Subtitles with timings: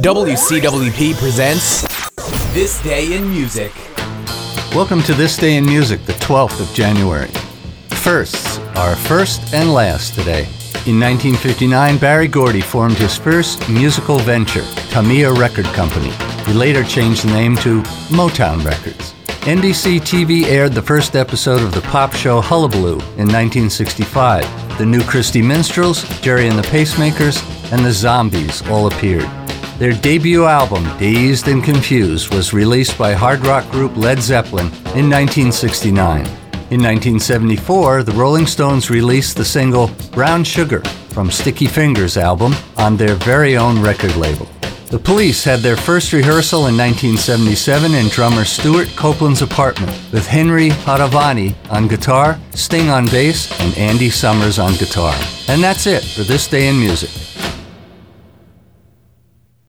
[0.00, 1.82] WCWP presents
[2.54, 3.70] This Day in Music.
[4.74, 7.28] Welcome to This Day in Music, the 12th of January.
[7.90, 10.44] Firsts are first and last today.
[10.86, 16.10] In 1959, Berry Gordy formed his first musical venture, Tamiya Record Company.
[16.46, 19.12] He later changed the name to Motown Records.
[19.42, 24.78] NBC TV aired the first episode of the pop show Hullabaloo in 1965.
[24.78, 29.28] The New Christy Minstrels, Gerry and the Pacemakers, and the Zombies all appeared.
[29.82, 35.10] Their debut album, Dazed and Confused, was released by hard rock group Led Zeppelin in
[35.10, 36.20] 1969.
[36.70, 42.96] In 1974, the Rolling Stones released the single Brown Sugar from Sticky Fingers album on
[42.96, 44.46] their very own record label.
[44.86, 50.68] The Police had their first rehearsal in 1977 in drummer Stewart Copeland's apartment with Henry
[50.86, 55.16] Padovani on guitar, Sting on bass, and Andy Summers on guitar.
[55.48, 57.10] And that's it for this day in music.